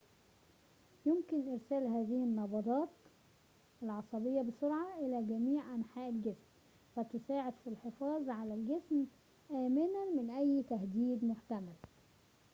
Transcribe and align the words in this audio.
يمكن 1.05 1.51
إرسال 1.53 1.83
هذه 1.83 2.23
النبضات 2.23 2.89
العصبية 3.83 4.41
بسرعة 4.41 4.87
في 4.99 5.25
جميع 5.29 5.75
أنحاء 5.75 6.09
الجسم 6.09 6.43
فتساعد 6.95 7.53
في 7.63 7.69
الحفاظ 7.69 8.29
على 8.29 8.53
الجسم 8.53 9.05
آمنًا 9.51 10.05
من 10.21 10.29
أي 10.29 10.63
تهديد 10.69 11.25
محتمل 11.25 11.75